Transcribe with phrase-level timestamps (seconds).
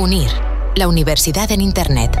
[0.00, 0.30] UNIR,
[0.76, 2.16] la universidad en Internet.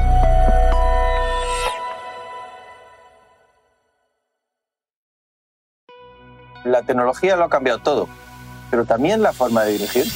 [6.64, 8.08] La tecnología lo ha cambiado todo,
[8.72, 10.06] pero también la forma de dirigir.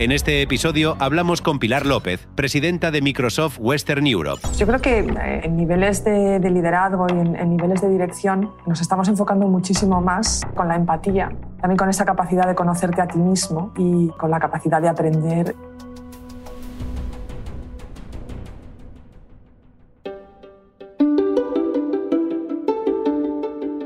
[0.00, 4.42] En este episodio hablamos con Pilar López, presidenta de Microsoft Western Europe.
[4.56, 9.06] Yo creo que eh, en niveles de, liderazgo y en, niveles de dirección nos estamos
[9.06, 11.30] enfocando muchísimo más con la empatía,
[11.60, 15.54] también con esa capacidad de conocerte a ti mismo y con la capacidad de aprender.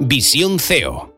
[0.09, 1.13] Visión CEO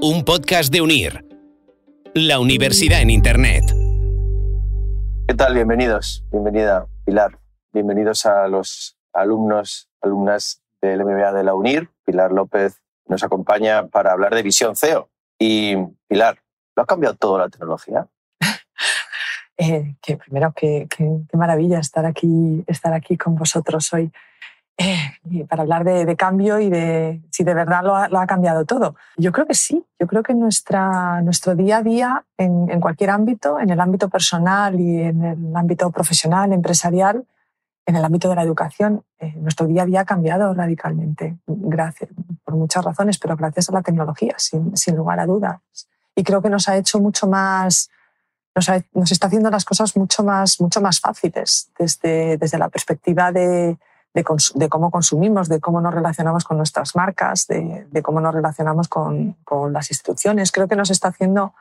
[0.00, 1.26] un podcast de UNIR,
[2.14, 3.64] la universidad en Internet.
[5.28, 5.52] ¿Qué tal?
[5.52, 6.24] Bienvenidos.
[6.32, 7.38] Bienvenida, Pilar.
[7.74, 11.90] Bienvenidos a los alumnos, alumnas del MBA de la UNIR.
[12.06, 15.10] Pilar López nos acompaña para hablar de visión CEO.
[15.38, 15.76] Y
[16.08, 16.38] Pilar,
[16.76, 18.08] ¿lo ha cambiado todo la tecnología?
[19.62, 20.88] Eh, que primero, qué,
[21.32, 24.10] maravilla estar aquí, estar aquí con vosotros hoy.
[24.78, 28.96] Eh, para hablar de, cambio y de si de verdad lo ha, cambiado todo.
[29.16, 33.60] Yo creo que sí, yo creo que nuestra, nuestro día a día en, cualquier ámbito,
[33.60, 37.24] en el ámbito personal y en el ámbito profesional, empresarial,
[37.86, 42.10] en el ámbito de la educación, eh, nuestro día a día ha cambiado radicalmente, gracias,
[42.42, 45.60] por muchas razones, pero gracias a la tecnología, sin, sin lugar a dudas.
[46.16, 47.90] Y creo que nos ha hecho mucho más,
[48.54, 53.32] nos, nos, está haciendo las cosas mucho más, mucho más fáciles desde, desde la perspectiva
[53.32, 53.78] de,
[54.14, 59.36] de, cómo consumimos, de cómo nos relacionamos con nuestras marcas, de, cómo nos relacionamos con,
[59.44, 60.52] con, las instituciones.
[60.52, 61.54] Creo que nos está haciendo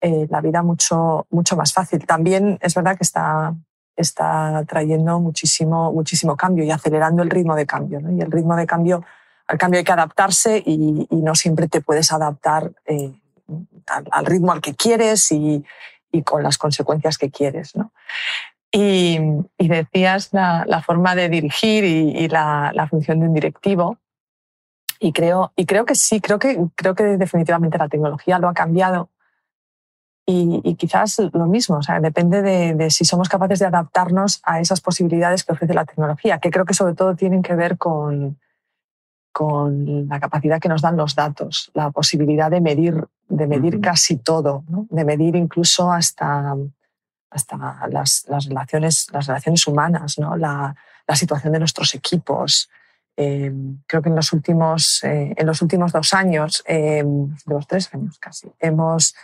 [0.00, 2.06] eh, la vida mucho, mucho más fácil.
[2.06, 3.54] También es verdad que está,
[3.96, 8.00] está trayendo muchísimo, muchísimo cambio y acelerando el ritmo de cambio.
[8.10, 9.04] Y el ritmo de cambio,
[9.46, 13.12] al cambio hay que adaptarse y, no siempre te puedes adaptar eh,
[14.10, 15.64] al, ritmo al que quieres y,
[16.12, 17.76] y con las consecuencias que quieres.
[17.76, 17.92] ¿no?
[18.72, 19.18] Y,
[19.58, 23.98] decías la, forma de dirigir y, la, función de un directivo.
[24.98, 28.54] Y creo, y creo que sí, creo que, creo que definitivamente la tecnología lo ha
[28.54, 29.08] cambiado.
[30.26, 34.80] Y, quizás lo mismo, o sea, depende de, si somos capaces de adaptarnos a esas
[34.80, 38.38] posibilidades que ofrece la tecnología, que creo que sobre todo tienen que ver con,
[39.32, 44.16] con la capacidad que nos dan los datos, la posibilidad de medir, de medir casi
[44.16, 46.56] todo, de medir incluso hasta
[47.30, 47.56] hasta
[47.88, 50.36] las, las, relaciones, las relaciones humanas, ¿no?
[50.36, 50.74] la,
[51.06, 52.68] la situación de nuestros equipos.
[53.16, 53.52] Eh,
[53.86, 57.92] creo que en los últimos, eh, en los últimos dos años, eh, de los tres
[57.94, 59.14] años casi, hemos,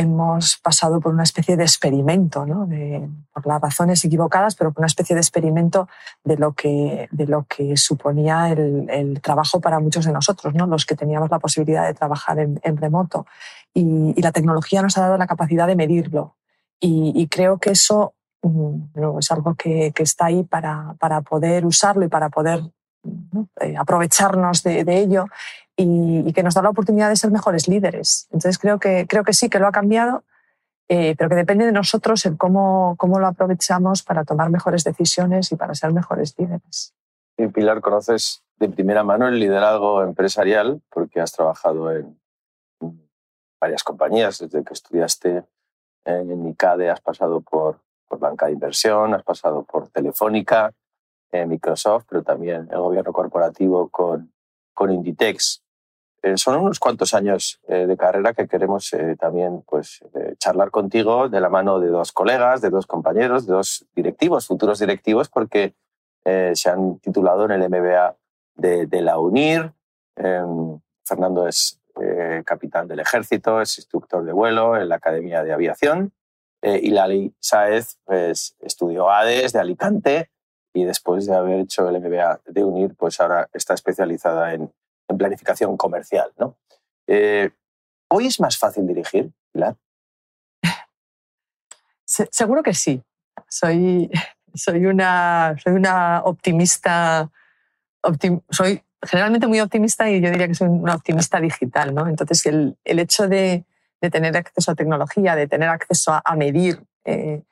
[0.00, 2.66] hemos pasado por una especie de experimento, ¿no?
[2.66, 5.88] de, por las razones equivocadas, pero por una especie de experimento
[6.24, 10.66] de lo que, de lo que suponía el, el trabajo para muchos de nosotros, ¿no?
[10.66, 13.26] los que teníamos la posibilidad de trabajar en, en remoto.
[13.72, 16.34] Y, y, la tecnología nos ha dado la capacidad de medirlo,
[16.80, 22.08] y, creo que eso mm, es algo que, está ahí para, para, poder usarlo y
[22.08, 22.62] para poder
[23.60, 25.26] eh, aprovecharnos de, ello
[25.76, 28.26] y, que nos da la oportunidad de ser mejores líderes.
[28.30, 30.24] Entonces creo que, creo que sí, que lo ha cambiado,
[30.88, 35.52] eh, pero que depende de nosotros el cómo, cómo lo aprovechamos para tomar mejores decisiones
[35.52, 36.94] y para ser mejores líderes.
[37.36, 42.18] Y Pilar, conoces de primera mano el liderazgo empresarial porque has trabajado en
[43.60, 45.44] varias compañías desde que estudiaste
[46.04, 50.72] en ICADE has pasado por, por banca de inversión, has pasado por Telefónica,
[51.32, 54.32] Microsoft, pero también el gobierno corporativo con,
[54.74, 55.62] con Inditex.
[56.22, 60.04] Eh, son unos cuantos años eh, de carrera que queremos eh, también pues,
[60.38, 64.78] charlar contigo de la mano de dos colegas, de dos compañeros, de dos directivos, futuros
[64.78, 65.74] directivos, porque
[66.22, 68.14] se han titulado en el MBA
[68.54, 69.72] de, la UNIR.
[70.16, 71.80] Em, Fernando es
[72.44, 76.12] capitán del ejército, es instructor de vuelo en la Academia de Aviación.
[76.62, 80.30] Y Lali Saez pues, estudió ADES de Alicante
[80.72, 84.72] y después de haber hecho el MBA de UNIR, pues ahora está especializada en,
[85.08, 86.32] en planificación comercial.
[86.38, 86.56] ¿no?
[87.06, 87.50] Eh,
[88.08, 89.76] ¿Hoy es más fácil dirigir, Pilar?
[92.04, 93.02] seguro que sí.
[93.48, 94.10] Soy,
[94.54, 97.30] soy, una, soy una optimista,
[98.50, 101.94] soy generalmente muy optimista y yo diría que soy una optimista digital.
[101.94, 102.06] ¿no?
[102.06, 103.64] Entonces, el, el hecho de,
[104.00, 107.42] de, tener acceso a tecnología, de tener acceso a, medir, eh,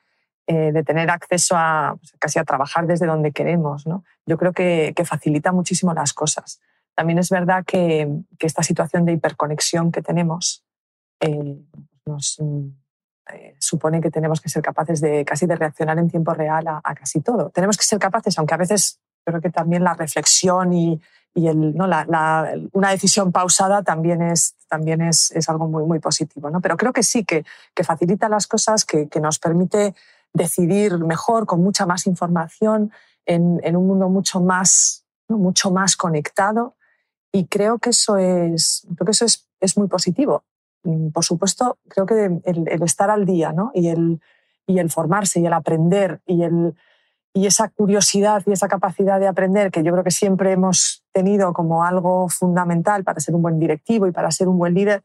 [0.50, 4.02] eh, de tener acceso a pues, casi a trabajar desde donde queremos, ¿no?
[4.24, 6.58] yo creo que, que, facilita muchísimo las cosas.
[6.94, 8.08] También es verdad que,
[8.38, 10.64] que esta situación de hiperconexión que tenemos
[11.20, 11.58] eh,
[12.06, 12.40] nos
[13.58, 16.94] supone que tenemos que ser capaces de casi de reaccionar en tiempo real a, a,
[16.94, 17.50] casi todo.
[17.50, 20.98] Tenemos que ser capaces, aunque a veces creo que también la reflexión y,
[21.34, 21.86] y el, ¿no?
[21.86, 26.50] la, una decisión pausada también es, también es, es, algo muy, muy positivo.
[26.50, 26.60] ¿no?
[26.60, 27.44] Pero creo que sí, que,
[27.74, 29.94] que facilita las cosas, que, que, nos permite
[30.32, 32.92] decidir mejor, con mucha más información,
[33.26, 36.76] en, un mundo mucho más, mucho más conectado.
[37.32, 40.44] Y creo que eso es, creo que eso es, es muy positivo.
[40.84, 43.70] Mm, por supuesto, creo que el, el estar al día ¿no?
[43.74, 44.20] y, el,
[44.66, 46.74] y el formarse y el aprender y el
[47.34, 51.52] y esa curiosidad y esa capacidad de aprender que yo creo que siempre hemos tenido
[51.52, 55.04] como algo fundamental para ser un buen directivo y para ser un buen líder,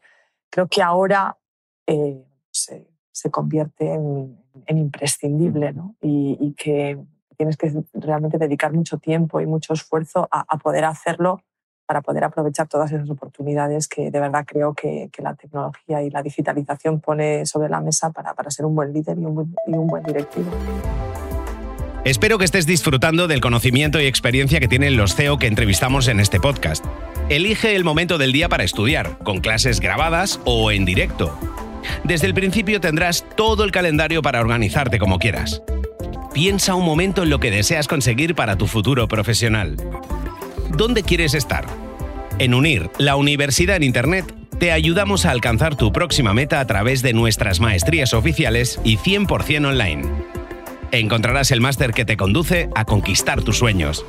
[0.50, 1.38] creo que ahora
[1.86, 5.95] eh, se, se, convierte en, en imprescindible ¿no?
[6.01, 6.98] y, y, que
[7.38, 11.42] tienes que realmente dedicar mucho tiempo y mucho esfuerzo a, a, poder hacerlo
[11.86, 16.10] para poder aprovechar todas esas oportunidades que de verdad creo que, que la tecnología y
[16.10, 19.74] la digitalización pone sobre la mesa para, para ser un buen líder y un, y
[19.74, 20.51] un buen directivo.
[22.06, 26.19] Espero que estés disfrutando del conocimiento y experiencia que tienen los CEO que entrevistamos en
[26.19, 26.83] este podcast.
[27.30, 31.62] Elige el momento del día para estudiar, con clases grabadas o en directo.
[32.04, 35.62] Desde el principio tendrás todo el calendario para organizarte como quieras.
[36.34, 39.78] Piensa un momento en lo que deseas conseguir para tu futuro profesional.
[40.70, 41.66] ¿Dónde quieres estar?
[42.40, 47.02] En Unir, la universidad en Internet, te ayudamos a alcanzar tu próxima meta a través
[47.02, 50.10] de nuestras maestrías oficiales y 100% online
[51.00, 54.06] encontrarás el máster que te conduce a conquistar tus sueños.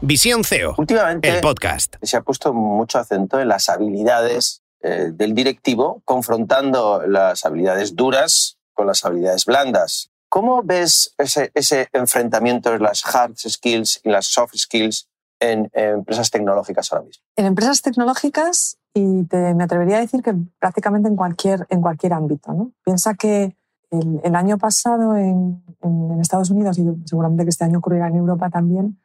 [0.00, 0.74] Visión CEO.
[0.76, 1.96] Últimamente el podcast.
[2.02, 8.58] se ha puesto mucho acento en las habilidades eh, del directivo, confrontando las habilidades duras
[8.74, 10.10] con las habilidades blandas.
[10.28, 15.08] ¿Cómo ves ese, ese enfrentamiento de las hard skills y las soft skills
[15.40, 17.24] en, empresas tecnológicas ahora mismo?
[17.36, 22.12] En empresas tecnológicas, y te, me atrevería a decir que prácticamente en cualquier, en cualquier
[22.12, 22.52] ámbito.
[22.52, 22.72] ¿no?
[22.84, 23.56] Piensa que
[23.90, 28.50] el, año pasado en, en, Estados Unidos y seguramente que este año ocurrirá en Europa
[28.50, 29.00] también,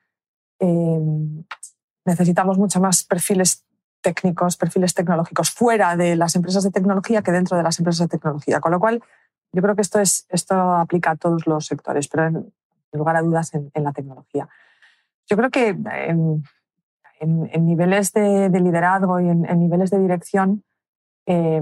[0.59, 0.99] eh,
[2.05, 3.62] necesitamos mucho más perfiles
[4.03, 8.17] técnicos, perfiles tecnológicos fuera de las empresas de tecnología que dentro de las empresas de
[8.17, 8.59] tecnología.
[8.59, 9.01] Con lo cual,
[9.51, 13.15] yo creo que esto, es, esto aplica a todos los sectores, pero en, en lugar
[13.15, 14.47] a dudas en, en, la tecnología.
[15.27, 16.43] Yo creo que en,
[17.19, 20.63] en niveles de, de, liderazgo y en, niveles de dirección,
[21.25, 21.61] eh,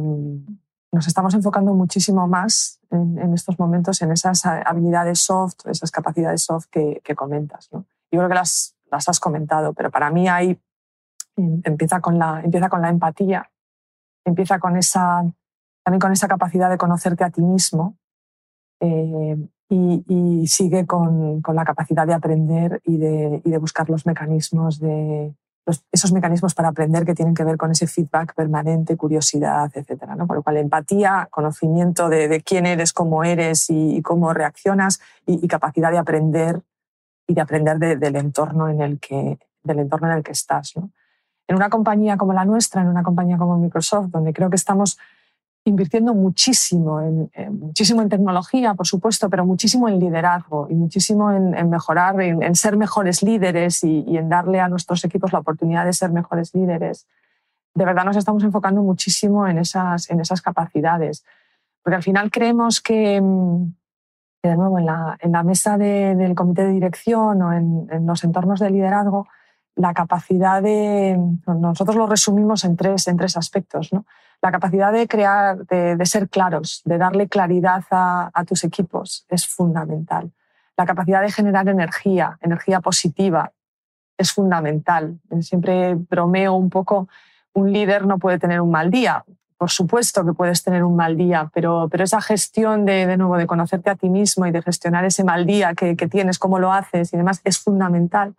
[0.92, 6.66] nos estamos enfocando muchísimo más en, estos momentos en esas habilidades soft, esas capacidades soft
[6.70, 7.70] que, que comentas.
[7.72, 7.86] ¿no?
[8.12, 10.60] Yo creo que las, las, has comentado, pero para mí ahí
[11.64, 13.50] empieza con la, empieza con la empatía,
[14.26, 15.24] empieza con esa,
[15.84, 17.98] también con esa capacidad de conocerte a ti mismo
[18.80, 19.38] eh,
[19.70, 24.80] y, sigue con, con, la capacidad de aprender y de, y de buscar los mecanismos
[24.80, 25.34] de,
[25.92, 30.16] esos mecanismos para aprender que tienen que ver con ese feedback permanente, curiosidad, etcétera.
[30.16, 30.28] ¿no?
[30.28, 35.92] Por lo cual, empatía, conocimiento de, quién eres, cómo eres y, cómo reaccionas y, capacidad
[35.92, 36.62] de aprender
[37.28, 40.74] y de aprender de, del, entorno en el que, del entorno en el que estás.
[40.76, 40.92] ¿no?
[41.48, 44.98] En una compañía como la nuestra, en una compañía como Microsoft, donde creo que estamos
[45.64, 51.32] invirtiendo muchísimo en, en, muchísimo en tecnología, por supuesto, pero muchísimo en liderazgo y muchísimo
[51.32, 55.40] en, en mejorar, en, ser mejores líderes y, y, en darle a nuestros equipos la
[55.40, 57.08] oportunidad de ser mejores líderes.
[57.76, 61.24] De verdad nos estamos enfocando muchísimo en esas, en esas capacidades,
[61.84, 63.22] porque al final creemos que
[64.44, 68.08] de nuevo, en la, en la mesa de, del comité de dirección o en, en
[68.08, 69.28] los entornos de liderazgo,
[69.76, 74.06] la capacidad de, nosotros lo resumimos en tres, en tres aspectos, ¿no?
[74.42, 79.46] La capacidad de crear, de, ser claros, de darle claridad a, a, tus equipos es
[79.48, 80.32] fundamental.
[80.76, 83.52] La capacidad de generar energía, energía positiva,
[84.18, 85.20] es fundamental.
[85.42, 87.08] Siempre bromeo un poco,
[87.54, 89.24] un líder no puede tener un mal día.
[89.58, 93.38] Por supuesto que puedes tener un mal día, pero, pero esa gestión de, de nuevo,
[93.38, 96.58] de conocerte a ti mismo y de gestionar ese mal día que, que tienes, cómo
[96.58, 98.34] lo haces y demás, es fundamental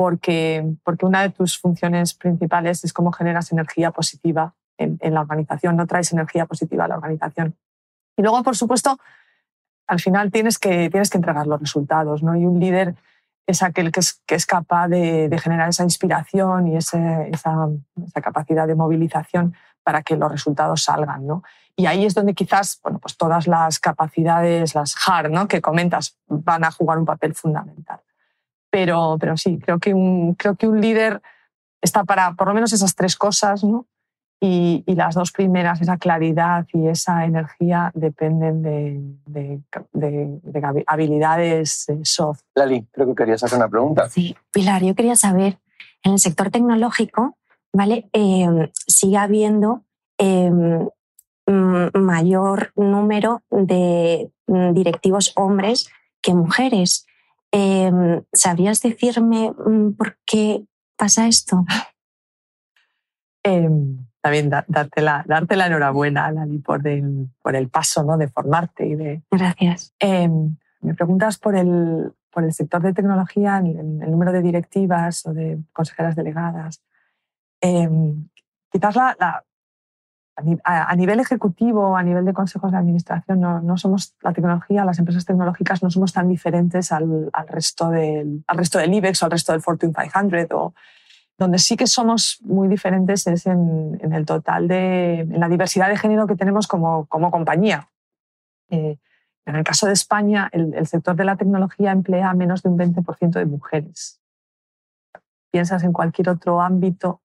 [0.00, 5.76] porque, porque una de tus funciones principales es cómo generas energía positiva en, la organización,
[5.76, 7.54] no traes energía positiva a la organización.
[8.16, 8.98] Y luego, por supuesto,
[9.86, 12.34] al final tienes que, tienes que entregar los resultados, ¿no?
[12.34, 12.94] Y un líder
[13.46, 17.68] es aquel que es, que es capaz de, generar esa inspiración y esa, esa,
[18.22, 21.42] capacidad de movilización para que los resultados salgan, ¿no?
[21.76, 25.46] Y ahí es donde quizás, bueno, pues todas las capacidades, las hard, ¿no?
[25.46, 28.00] Que comentas, van a jugar un papel fundamental.
[28.70, 31.20] Pero, pero sí, creo que, un, creo que un líder
[31.82, 33.86] está para por lo menos esas tres cosas, ¿no?
[34.42, 39.60] Y, y, las dos primeras, esa claridad y esa energía, dependen de, de,
[39.92, 42.40] de, de habilidades eh, soft.
[42.54, 44.08] Lali, creo que querías hacer una pregunta.
[44.08, 45.58] Sí, Pilar, yo quería saber,
[46.02, 47.36] en el sector tecnológico,
[47.70, 48.08] ¿vale?
[48.14, 49.84] Eh, sigue habiendo
[50.16, 50.50] eh,
[51.46, 55.90] mayor número de directivos hombres
[56.22, 57.06] que mujeres.
[57.52, 59.52] Eh, ¿Sabrías decirme
[59.96, 60.64] por qué
[60.96, 61.64] pasa esto?
[63.42, 68.18] Em, también darte, la, darte la enhorabuena, Lali, por el, por el paso ¿no?
[68.18, 69.22] de formarte y de...
[69.30, 69.94] Gracias.
[69.98, 75.24] Em, me preguntas por el, por el sector de tecnología, el, el, número de directivas
[75.26, 76.82] o de consejeras delegadas.
[77.62, 78.28] Em,
[78.70, 79.44] quizás la,
[80.64, 84.98] a, nivel ejecutivo, a nivel de consejos de administración, no, no, somos la tecnología, las
[84.98, 89.26] empresas tecnológicas no somos tan diferentes al, al, resto, del, al resto del IBEX o
[89.26, 90.74] al resto del Fortune 500 o
[91.40, 95.96] donde sí que somos muy diferentes es en, el total de en la diversidad de
[95.96, 97.88] género que tenemos como, como compañía.
[98.68, 98.98] Eh,
[99.46, 103.32] en el caso de España, el, sector de la tecnología emplea menos de un 20%
[103.32, 104.20] de mujeres.
[105.50, 107.22] Piensas en cualquier otro ámbito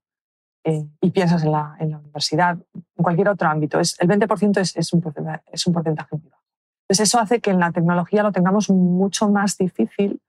[0.68, 4.94] eh, y piensas en la, universidad, en cualquier otro ámbito, es, el 20% es, es,
[4.94, 6.42] un porcentaje, es un porcentaje muy bajo.
[6.88, 10.20] Entonces eso hace que en la tecnología lo tengamos mucho más difícil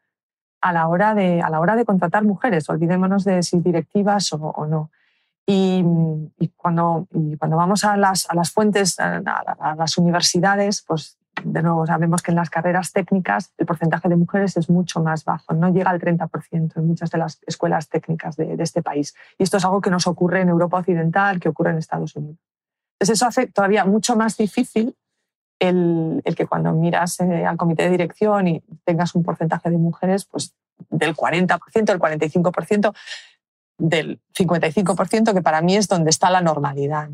[0.61, 2.69] a la hora de, a la hora de contratar mujeres.
[2.69, 4.91] Olvidémonos de si directivas o, no.
[5.47, 5.83] Y,
[6.57, 7.07] cuando,
[7.39, 12.31] cuando vamos a las, a las fuentes, a, las universidades, pues de nuevo sabemos que
[12.31, 16.01] en las carreras técnicas el porcentaje de mujeres es mucho más bajo, no llega al
[16.01, 19.15] 30% en muchas de las escuelas técnicas de, de, este país.
[19.39, 22.39] Y esto es algo que nos ocurre en Europa Occidental, que ocurre en Estados Unidos.
[22.99, 24.97] Entonces eso hace todavía mucho más difícil
[25.59, 30.25] el, que cuando miras eh, al comité de dirección y tengas un porcentaje de mujeres,
[30.25, 30.55] pues
[30.91, 32.95] del 40%, del 45%,
[33.79, 37.09] del 55%, que para mí es donde está la normalidad.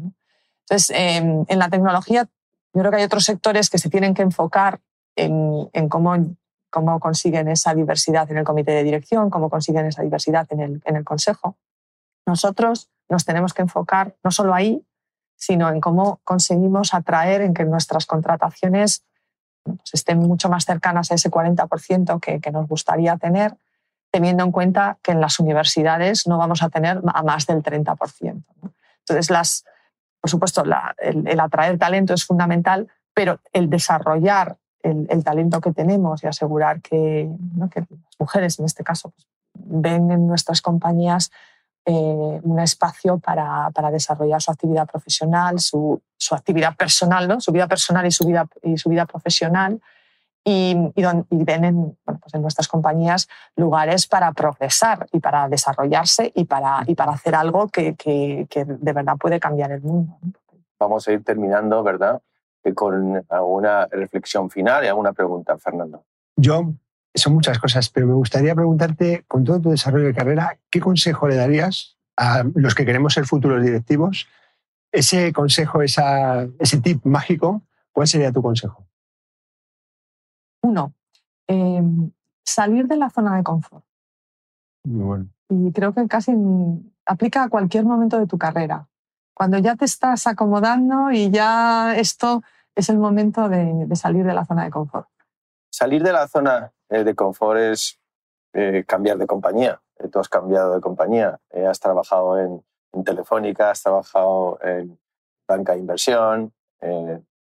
[0.62, 2.28] Entonces, em, en la tecnología,
[2.74, 4.80] yo creo que hay otros sectores que se tienen que enfocar
[5.16, 6.14] en, cómo,
[6.70, 10.82] cómo, consiguen esa diversidad en el comité de dirección, cómo consiguen esa diversidad en el,
[10.84, 11.56] en el consejo.
[12.26, 14.84] Nosotros nos tenemos que enfocar no solo ahí,
[15.36, 19.04] sino en cómo conseguimos atraer en que nuestras contrataciones
[19.64, 23.56] pues, estén mucho más cercanas a ese 40% que, que, nos gustaría tener,
[24.10, 28.44] teniendo en cuenta que en las universidades no vamos a tener a más del 30%.
[29.00, 29.64] Entonces, las,
[30.22, 30.62] por supuesto,
[30.98, 37.28] el, atraer talento es fundamental, pero el desarrollar el, talento que tenemos y asegurar que,
[37.72, 37.88] que, las
[38.20, 41.32] mujeres, en este caso, pues, ven en nuestras compañías
[41.84, 47.40] eh, un espacio para, para, desarrollar su actividad profesional, su, su, actividad personal, ¿no?
[47.40, 49.80] su vida personal y su vida, y su vida profesional.
[50.44, 56.32] Y, y, ven en, bueno, pues en nuestras compañías lugares para progresar y para desarrollarse
[56.34, 60.18] y para, y para hacer algo que, que, que de verdad puede cambiar el mundo.
[60.80, 62.20] Vamos a ir terminando, ¿verdad?
[62.74, 66.04] Con alguna reflexión final y alguna pregunta, Fernando.
[66.36, 66.72] Yo
[67.14, 71.28] son muchas cosas, pero me gustaría preguntarte, con todo tu desarrollo de carrera, ¿qué consejo
[71.28, 74.28] le darías a los que queremos ser futuros directivos?
[74.90, 78.86] Ese consejo, esa, ese tip mágico, ¿cuál sería tu consejo?
[80.62, 80.94] Uno,
[81.46, 82.10] em,
[82.44, 83.84] salir de la zona de confort.
[84.84, 85.28] Muy bueno.
[85.48, 86.32] Y creo que casi
[87.04, 88.88] aplica a cualquier momento de tu carrera.
[89.34, 92.42] Cuando ya te estás acomodando y ya esto
[92.74, 95.08] es el momento de, de salir de la zona de confort.
[95.70, 97.98] Salir de la zona eh, de confort es
[98.52, 99.80] eh, cambiar de compañía.
[99.98, 102.62] Eh, tú has cambiado de compañía, has trabajado en,
[103.06, 104.98] Telefónica, has trabajado en
[105.48, 106.52] banca de inversión,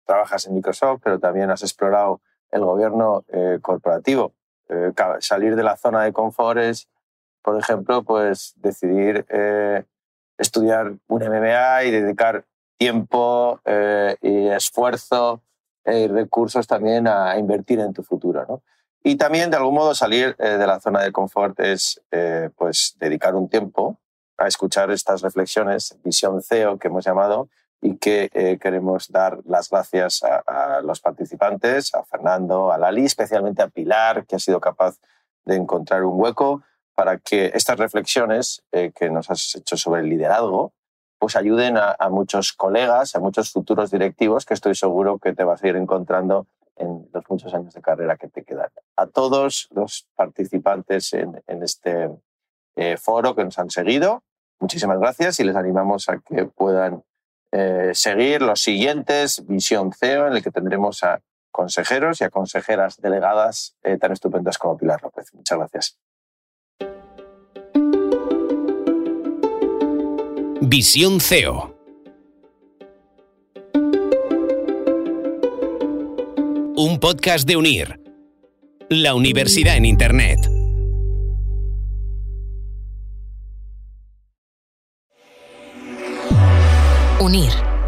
[0.05, 2.19] trabajas en Microsoft, pero también has explorado
[2.51, 3.25] el gobierno
[3.61, 4.33] corporativo.
[5.19, 6.87] salir de la zona de confort es,
[7.41, 9.25] por ejemplo, pues decidir
[10.37, 12.45] estudiar un MBA y dedicar
[12.77, 13.59] tiempo
[14.21, 15.41] y esfuerzo
[15.85, 18.61] y recursos también a invertir en tu futuro.
[19.03, 22.97] Y también, de algún modo, salir eh, de la zona de confort es eh, pues,
[22.99, 23.97] dedicar un tiempo
[24.37, 27.47] a escuchar estas reflexiones, visión CEO que hemos llamado,
[27.81, 33.61] y que eh, queremos dar las gracias a, los participantes, a Fernando, a Lali, especialmente
[33.61, 34.97] a Pilar, que ha sido capaz
[35.45, 36.63] de encontrar un hueco
[36.95, 40.73] para que estas reflexiones que nos has hecho sobre el liderazgo
[41.19, 45.43] pues ayuden a, a, muchos colegas, a muchos futuros directivos que estoy seguro que te
[45.43, 48.69] vas a ir encontrando en los muchos años de carrera que te quedan.
[48.95, 52.09] A todos los participantes en, este
[52.75, 54.23] eh, foro que nos han seguido,
[54.59, 57.03] muchísimas gracias y les animamos a que puedan
[57.51, 62.97] eh, seguir los siguientes Visión CEO, en el que tendremos a consejeros y a consejeras
[63.01, 65.33] delegadas eh, tan estupendas como Pilar López.
[65.33, 65.97] Muchas gracias.
[70.61, 71.77] Visión CEO
[76.77, 77.99] un podcast de UNIR,
[78.87, 80.56] la universidad en Internet.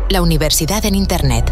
[0.09, 1.45] La universidad en Internet.